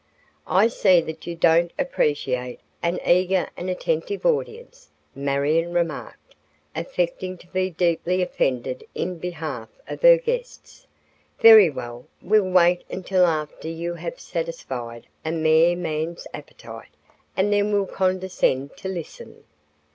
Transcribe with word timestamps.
"I 0.47 0.67
see 0.67 0.99
that 1.01 1.27
you 1.27 1.35
don't 1.35 1.71
appreciate 1.77 2.59
an 2.81 2.99
eager 3.05 3.51
and 3.55 3.69
attentive 3.69 4.25
audience," 4.25 4.89
Marion 5.13 5.73
remarked, 5.73 6.33
affecting 6.75 7.37
to 7.37 7.45
be 7.49 7.69
deeply 7.69 8.23
offended 8.23 8.83
in 8.95 9.19
behalf 9.19 9.69
of 9.87 10.01
her 10.01 10.17
guests. 10.17 10.87
"Very 11.39 11.69
well, 11.69 12.07
we'll 12.19 12.49
wait 12.49 12.83
until 12.89 13.27
after 13.27 13.67
you 13.67 13.93
have 13.93 14.19
satisfied 14.19 15.05
a 15.23 15.31
mere 15.31 15.75
man's 15.75 16.25
appetite, 16.33 16.89
and 17.37 17.53
then 17.53 17.71
we'll 17.71 17.85
condescend 17.85 18.75
to 18.77 18.87
listen." 18.89 19.43